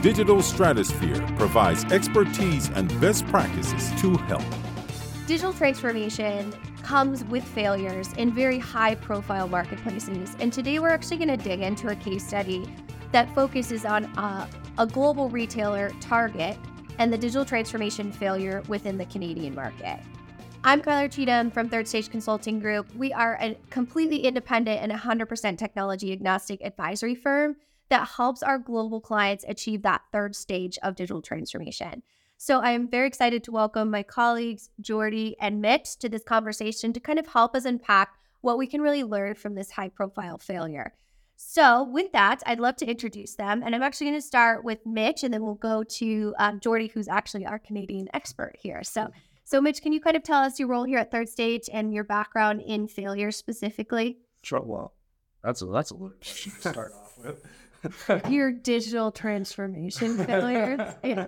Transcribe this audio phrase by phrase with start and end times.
[0.00, 4.44] Digital Stratosphere provides expertise and best practices to help.
[5.26, 10.36] Digital transformation comes with failures in very high profile marketplaces.
[10.38, 12.72] And today we're actually going to dig into a case study
[13.10, 14.46] that focuses on uh,
[14.78, 16.56] a global retailer, Target,
[17.00, 19.98] and the digital transformation failure within the Canadian market.
[20.62, 22.94] I'm Kyler Cheatham from Third Stage Consulting Group.
[22.94, 27.56] We are a completely independent and 100% technology agnostic advisory firm
[27.88, 32.02] that helps our global clients achieve that third stage of digital transformation.
[32.36, 36.92] So I am very excited to welcome my colleagues, Jordy and Mitch, to this conversation
[36.92, 40.38] to kind of help us unpack what we can really learn from this high profile
[40.38, 40.94] failure.
[41.40, 43.62] So, with that, I'd love to introduce them.
[43.64, 46.88] And I'm actually going to start with Mitch, and then we'll go to um, Jordy,
[46.88, 48.82] who's actually our Canadian expert here.
[48.82, 49.10] So,
[49.44, 51.94] so Mitch, can you kind of tell us your role here at Third Stage and
[51.94, 54.18] your background in failure specifically?
[54.42, 54.60] Sure.
[54.60, 54.94] Well,
[55.42, 57.44] that's a that's a little to start off with.
[58.28, 60.80] your digital transformation failures.
[61.02, 61.26] Yeah.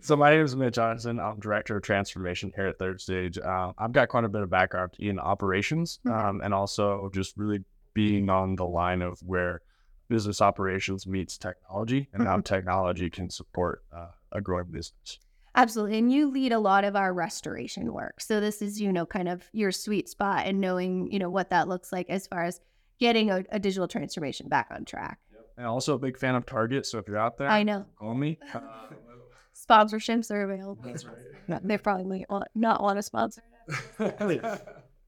[0.00, 1.20] So my name is Mitch Johnson.
[1.20, 3.38] I'm director of transformation here at Third Stage.
[3.38, 7.60] Uh, I've got quite a bit of background in operations um, and also just really
[7.94, 9.60] being on the line of where
[10.08, 15.18] business operations meets technology and how technology can support uh, a growing business.
[15.54, 15.98] Absolutely.
[15.98, 18.20] And you lead a lot of our restoration work.
[18.20, 21.50] So this is, you know, kind of your sweet spot and knowing, you know, what
[21.50, 22.60] that looks like as far as
[22.98, 25.18] getting a, a digital transformation back on track.
[25.56, 26.86] And also a big fan of Target.
[26.86, 27.86] So if you're out there, I know.
[27.98, 28.38] call me.
[28.54, 28.60] Uh,
[29.68, 30.82] Sponsorships are available.
[30.84, 31.60] that's right.
[31.62, 32.24] They probably
[32.54, 33.42] not want to sponsor.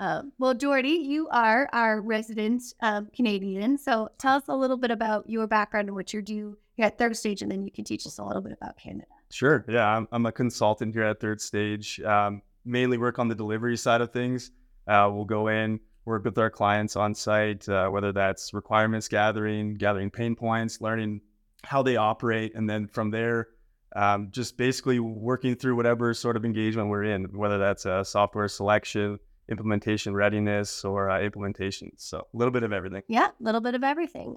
[0.00, 3.76] Um, well, Jordy, you are our resident um, Canadian.
[3.78, 6.98] So tell us a little bit about your background and what you do here at
[6.98, 9.06] Third Stage, and then you can teach us a little bit about Canada.
[9.30, 9.64] Sure.
[9.68, 12.00] Yeah, I'm, I'm a consultant here at Third Stage.
[12.00, 14.52] Um, mainly work on the delivery side of things.
[14.86, 19.74] Uh, we'll go in, work with our clients on site, uh, whether that's requirements gathering,
[19.74, 21.20] gathering pain points, learning
[21.62, 23.48] how they operate, and then from there,
[23.94, 28.48] um, just basically working through whatever sort of engagement we're in, whether that's a software
[28.48, 31.90] selection, implementation readiness, or uh, implementation.
[31.96, 33.02] So a little bit of everything.
[33.08, 34.36] Yeah, a little bit of everything.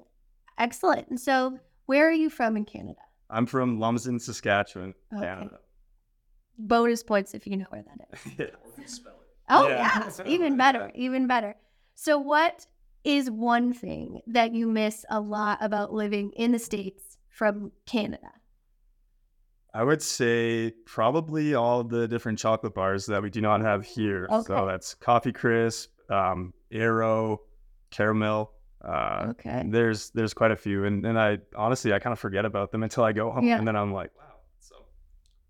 [0.58, 1.08] Excellent.
[1.08, 3.00] And so, where are you from in Canada?
[3.30, 5.24] I'm from Lumsden, Saskatchewan, Okay.
[5.24, 5.58] Canada.
[6.58, 8.32] Bonus points if you know where that is.
[8.38, 8.46] yeah.
[9.48, 10.10] Oh, Yeah.
[10.18, 11.56] yeah, even better, even better.
[11.94, 12.66] So, what
[13.04, 18.30] is one thing that you miss a lot about living in the States from Canada?
[19.74, 24.28] I would say probably all the different chocolate bars that we do not have here.
[24.30, 24.46] Okay.
[24.46, 27.40] So that's Coffee Crisp, um, Aero,
[27.90, 28.48] Caramilk.
[28.84, 29.64] Uh, Okay.
[29.66, 32.82] There's there's quite a few, and and I honestly I kind of forget about them
[32.82, 33.56] until I go home, Yeah.
[33.58, 34.34] and then I'm like, wow.
[34.60, 34.74] So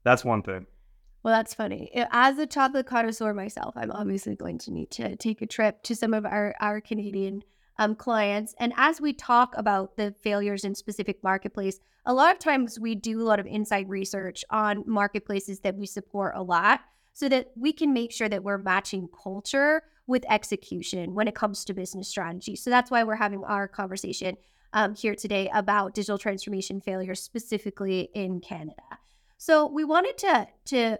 [0.04, 0.66] that's one thing.
[1.22, 1.90] Well, that's funny.
[2.10, 5.94] As a chocolate connoisseur myself, I'm obviously going to need to take a trip to
[5.94, 7.44] some of our, our Canadian
[7.78, 8.54] um, clients.
[8.58, 12.96] And as we talk about the failures in specific marketplace, a lot of times we
[12.96, 16.80] do a lot of inside research on marketplaces that we support a lot
[17.12, 21.64] so that we can make sure that we're matching culture with execution when it comes
[21.64, 22.56] to business strategy.
[22.56, 24.36] So that's why we're having our conversation
[24.72, 28.82] um, here today about digital transformation failures specifically in Canada.
[29.38, 30.98] So we wanted to to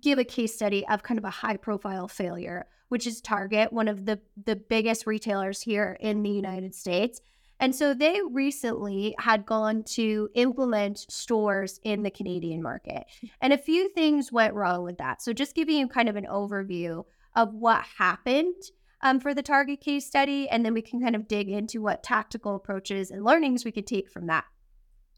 [0.00, 3.88] give a case study of kind of a high profile failure, which is Target, one
[3.88, 7.20] of the the biggest retailers here in the United States.
[7.58, 13.04] And so they recently had gone to implement stores in the Canadian market.
[13.40, 15.22] And a few things went wrong with that.
[15.22, 17.04] So just giving you kind of an overview
[17.34, 18.54] of what happened
[19.02, 22.02] um, for the Target case study, and then we can kind of dig into what
[22.02, 24.44] tactical approaches and learnings we could take from that.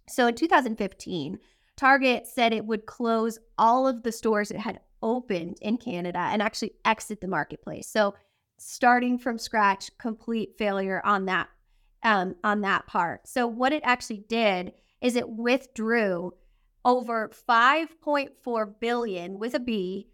[0.08, 1.38] So in 2015,
[1.78, 6.42] Target said it would close all of the stores it had opened in Canada and
[6.42, 7.88] actually exit the marketplace.
[7.88, 8.14] So
[8.58, 11.48] starting from scratch, complete failure on that
[12.02, 13.28] um, on that part.
[13.28, 16.32] So what it actually did is it withdrew
[16.84, 20.08] over 5.4 billion with a B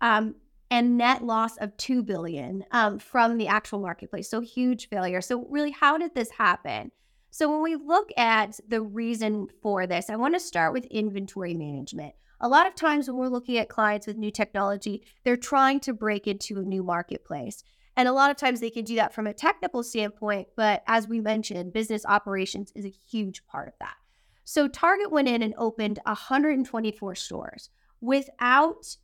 [0.00, 0.36] um,
[0.70, 4.28] and net loss of 2 billion um, from the actual marketplace.
[4.28, 5.20] So huge failure.
[5.20, 6.92] So really, how did this happen?
[7.30, 11.54] So when we look at the reason for this, I want to start with inventory
[11.54, 12.14] management.
[12.40, 15.92] A lot of times when we're looking at clients with new technology, they're trying to
[15.92, 17.62] break into a new marketplace.
[17.96, 21.08] And a lot of times they can do that from a technical standpoint, but as
[21.08, 23.96] we mentioned, business operations is a huge part of that.
[24.44, 27.70] So Target went in and opened 124 stores.
[28.00, 28.96] without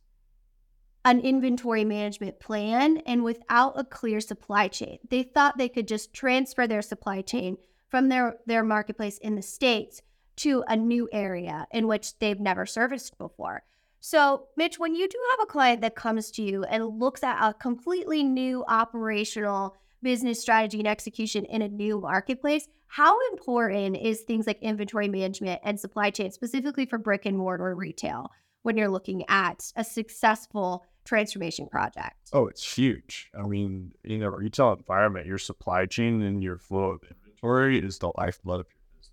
[1.03, 4.97] an inventory management plan and without a clear supply chain.
[5.09, 7.57] They thought they could just transfer their supply chain
[7.95, 10.01] from their, their marketplace in the States
[10.35, 13.63] to a new area in which they've never serviced before.
[14.01, 17.41] So, Mitch, when you do have a client that comes to you and looks at
[17.41, 24.23] a completely new operational business strategy and execution in a new marketplace, how important is
[24.23, 28.29] things like inventory management and supply chain, specifically for brick and mortar retail,
[28.63, 32.17] when you're looking at a successful transformation project?
[32.33, 33.31] Oh, it's huge.
[33.33, 37.03] I mean, in a retail environment, your supply chain and your flow of
[37.45, 39.11] inventory is the lifeblood of your business.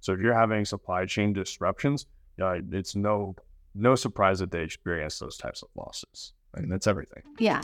[0.00, 2.06] So if you're having supply chain disruptions,
[2.40, 3.34] uh, it's no
[3.74, 6.34] no surprise that they experience those types of losses.
[6.54, 7.22] I mean, that's everything.
[7.38, 7.62] Yeah.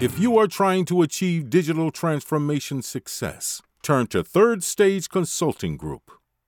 [0.00, 6.10] If you are trying to achieve digital transformation success, turn to Third Stage Consulting Group.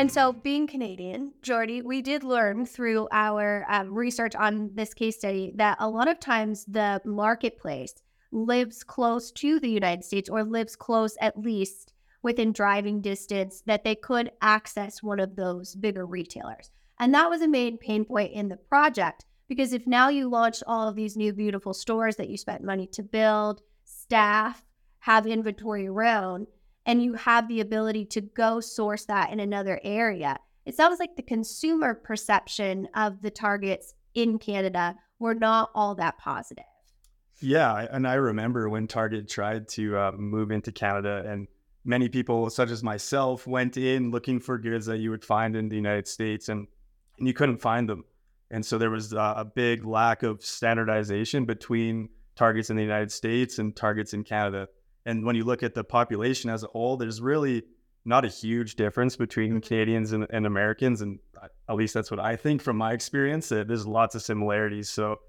[0.00, 5.18] And so, being Canadian, Jordy, we did learn through our um, research on this case
[5.18, 7.92] study that a lot of times the marketplace
[8.32, 11.92] lives close to the United States or lives close at least
[12.22, 16.70] within driving distance that they could access one of those bigger retailers.
[16.98, 20.62] And that was a main pain point in the project because if now you launch
[20.66, 24.64] all of these new beautiful stores that you spent money to build, staff,
[25.00, 26.46] have inventory around,
[26.86, 31.16] and you have the ability to go source that in another area, it sounds like
[31.16, 36.64] the consumer perception of the targets in Canada were not all that positive.
[37.40, 41.48] Yeah, and I remember when Target tried to uh, move into Canada and
[41.84, 45.68] many people, such as myself, went in looking for goods that you would find in
[45.68, 46.66] the United States, and
[47.18, 48.04] and you couldn't find them.
[48.50, 53.12] And so there was uh, a big lack of standardization between targets in the United
[53.12, 54.68] States and targets in Canada.
[55.06, 57.64] And when you look at the population as a whole, there's really
[58.04, 59.60] not a huge difference between mm-hmm.
[59.60, 61.18] Canadians and, and Americans, and
[61.68, 63.48] at least that's what I think from my experience.
[63.48, 64.90] That there's lots of similarities.
[64.90, 65.20] So,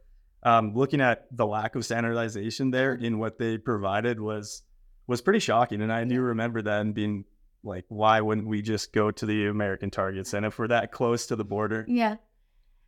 [0.44, 4.64] um, looking at the lack of standardization there in what they provided was
[5.08, 5.82] was pretty shocking.
[5.82, 7.26] And I do remember that and being
[7.64, 10.34] like, why wouldn't we just go to the American targets?
[10.34, 12.16] And if we're that close to the border, yeah.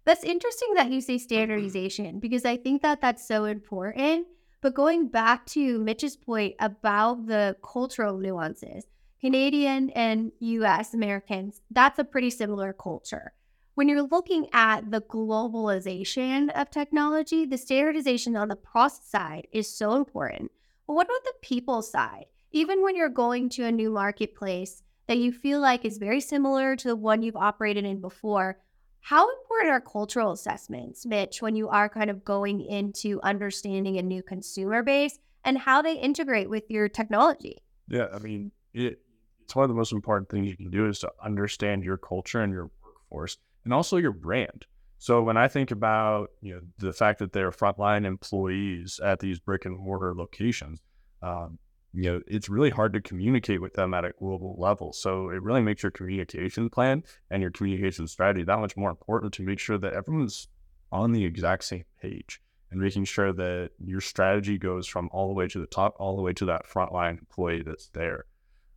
[0.06, 4.28] That's interesting that you say standardization because I think that that's so important.
[4.64, 8.86] But going back to Mitch's point about the cultural nuances,
[9.20, 13.34] Canadian and US Americans, that's a pretty similar culture.
[13.76, 19.68] When you're looking at the globalization of technology, the standardization on the process side is
[19.68, 20.50] so important
[20.88, 22.26] but what about the people side?
[22.52, 26.76] Even when you're going to a new marketplace that you feel like is very similar
[26.76, 28.60] to the one you've operated in before,
[29.04, 34.02] how important are cultural assessments, Mitch, when you are kind of going into understanding a
[34.02, 37.58] new consumer base and how they integrate with your technology?
[37.90, 39.02] Yeah, I mean, it,
[39.42, 42.42] it's one of the most important things you can do is to understand your culture
[42.42, 44.66] and your workforce and also your brand.
[45.00, 49.38] So when I think about you know the fact that they're frontline employees at these
[49.38, 50.82] brick and mortar locations,
[51.22, 51.60] um,
[51.94, 54.94] you know it's really hard to communicate with them at a global level.
[54.94, 59.34] So it really makes your communication plan and your communication strategy that much more important
[59.34, 60.48] to make sure that everyone's
[60.92, 65.34] on the exact same page and making sure that your strategy goes from all the
[65.34, 68.26] way to the top, all the way to that frontline employee that's there.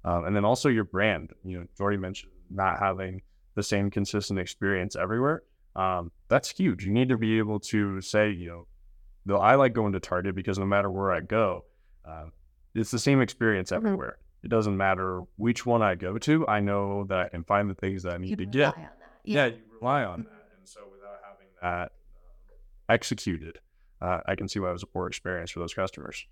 [0.04, 1.32] Um, and then also your brand.
[1.44, 3.22] You know, Jordy mentioned not having
[3.54, 5.42] the same consistent experience everywhere
[5.76, 6.84] um, that's huge.
[6.84, 8.66] You need to be able to say, you know,
[9.26, 11.64] though I like going to Target because no matter where I go,
[12.04, 12.26] uh,
[12.76, 13.86] it's the same experience mm-hmm.
[13.86, 14.18] everywhere.
[14.42, 16.46] It doesn't matter which one I go to.
[16.46, 18.74] I know that I can find the things that I need to get.
[18.76, 18.86] Yeah.
[19.24, 19.46] yeah.
[19.46, 20.30] you rely on that.
[20.58, 23.58] And so without having that uh, executed,
[24.00, 26.24] uh, I can see why it was a poor experience for those customers.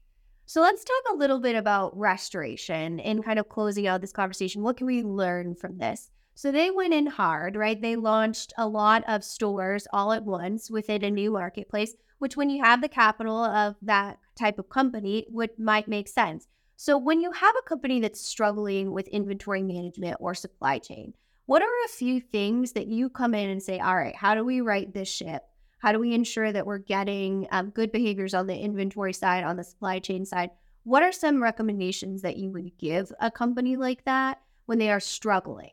[0.46, 4.62] So let's talk a little bit about restoration and kind of closing out this conversation.
[4.62, 6.10] What can we learn from this?
[6.36, 7.80] So they went in hard, right?
[7.80, 12.50] They launched a lot of stores all at once within a new marketplace, which when
[12.50, 16.48] you have the capital of that type of company would might make sense.
[16.76, 21.14] So when you have a company that's struggling with inventory management or supply chain,
[21.46, 24.44] what are a few things that you come in and say, all right, how do
[24.44, 25.44] we right this ship?
[25.78, 29.56] How do we ensure that we're getting um, good behaviors on the inventory side, on
[29.56, 30.50] the supply chain side?
[30.82, 35.00] What are some recommendations that you would give a company like that when they are
[35.00, 35.70] struggling?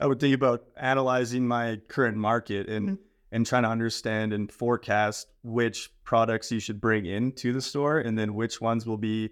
[0.00, 2.98] I would think about analyzing my current market and Mhm.
[3.32, 8.16] and trying to understand and forecast which products you should bring into the store, and
[8.18, 9.30] then which ones will be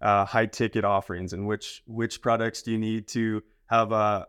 [0.00, 4.26] uh, high ticket offerings, and which which products do you need to have a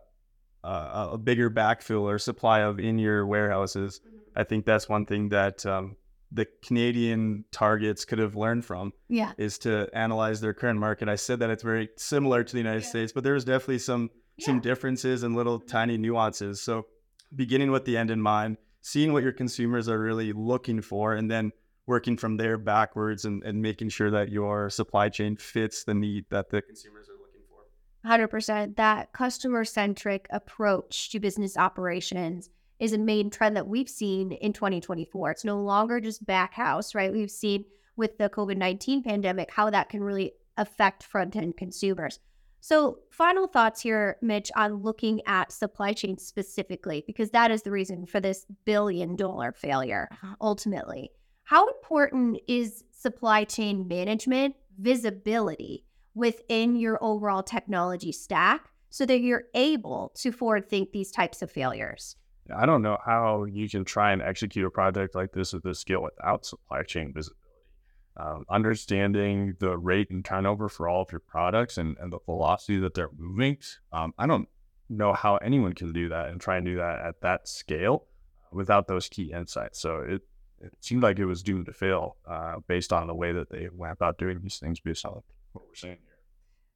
[0.62, 4.00] a, a bigger backfill or supply of in your warehouses.
[4.34, 5.96] I think that's one thing that um,
[6.32, 9.32] the Canadian targets could have learned from Yeah.
[9.36, 11.08] is to analyze their current market.
[11.08, 12.88] I said that it's very similar to the United Yeah.
[12.88, 14.10] States, but there's definitely some
[14.40, 16.60] some differences and little tiny nuances.
[16.62, 16.86] So
[17.34, 21.30] beginning with the end in mind, seeing what your consumers are really looking for, and
[21.30, 21.52] then
[21.86, 26.24] working from there backwards and, and making sure that your supply chain fits the need
[26.30, 28.38] that the consumers are looking for.
[28.40, 34.32] 100% that customer centric approach to business operations is a main trend that we've seen
[34.32, 35.30] in 2024.
[35.30, 37.12] It's no longer just back house, right?
[37.12, 37.64] We've seen
[37.96, 42.18] with the COVID 19 pandemic how that can really affect front end consumers.
[42.66, 47.70] So, final thoughts here, Mitch, on looking at supply chain specifically, because that is the
[47.70, 50.36] reason for this billion dollar failure uh-huh.
[50.40, 51.10] ultimately.
[51.42, 59.44] How important is supply chain management visibility within your overall technology stack so that you're
[59.54, 62.16] able to forward think these types of failures?
[62.56, 65.80] I don't know how you can try and execute a project like this at this
[65.80, 67.43] scale without supply chain visibility.
[68.16, 72.78] Um, understanding the rate and turnover for all of your products and, and the velocity
[72.78, 73.58] that they're moving.
[73.92, 74.48] Um, I don't
[74.88, 78.06] know how anyone can do that and try and do that at that scale
[78.52, 79.80] without those key insights.
[79.80, 80.22] So it,
[80.60, 83.68] it seemed like it was doomed to fail uh, based on the way that they
[83.72, 85.20] went about doing these things based on
[85.52, 86.14] what we're saying here.